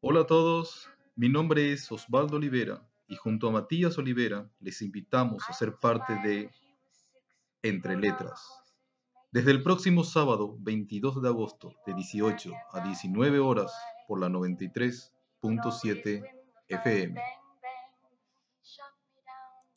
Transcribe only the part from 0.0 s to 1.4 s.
Hola a todos, mi